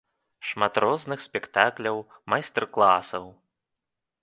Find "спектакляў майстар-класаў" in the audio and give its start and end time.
1.27-3.31